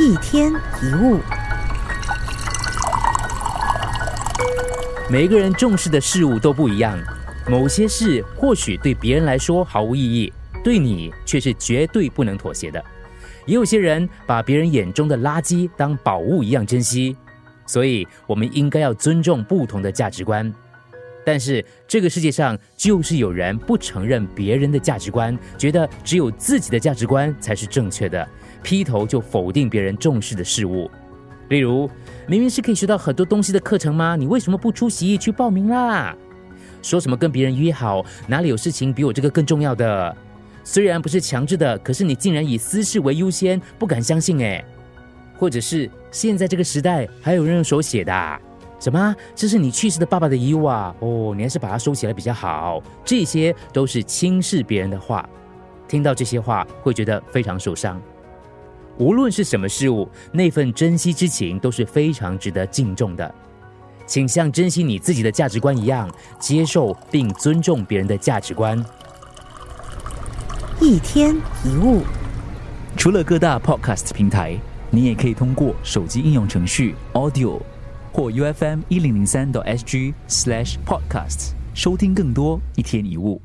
[0.00, 1.20] 一天一物，
[5.08, 6.98] 每个人重视的事物都不一样，
[7.48, 10.32] 某些事或许对别人来说毫无意义，
[10.64, 12.84] 对你却是绝对不能妥协的。
[13.46, 17.16] 也有些人把别人眼中的垃圾当宝物一样珍惜，
[17.64, 20.52] 所以我们应该要尊重不同的价值观。
[21.24, 28.28] 但是这个世界上就是有人不承认别人的价值观，觉得只有自己的价值观才是正确的，
[28.62, 30.90] 劈头就否定别人重视的事物。
[31.48, 31.90] 例如，
[32.26, 34.16] 明明是可以学到很多东西的课程吗？
[34.16, 36.16] 你为什么不出席去报名啦？
[36.82, 40.16] 说什么跟别人约好，哪里有事情比我这个更重要的？
[40.62, 44.64] 虽然不是强制的，可是你竟然以私事为优先，不敢相信诶。
[45.36, 48.40] 或者是现在这个时代还有人用手写的？
[48.84, 49.16] 什么？
[49.34, 50.94] 这是你去世的爸爸的遗物啊！
[51.00, 52.82] 哦，你还是把它收起来比较好。
[53.02, 55.26] 这些都是轻视别人的话，
[55.88, 57.98] 听到这些话会觉得非常受伤。
[58.98, 63.34] 无论是什么事物，那份珍惜之情都是非常值得敬重的。
[64.04, 66.06] 请像珍惜你自己的价值观一样，
[66.38, 68.84] 接受并尊重别人的价值观。
[70.78, 72.02] 一天一物，
[72.98, 74.58] 除了各大 Podcast 平台，
[74.90, 77.58] 你也可以通过手机应用程序 Audio。
[78.14, 83.42] 或 U F M 一零零三 SG slash podcasts 收听更多一天一物。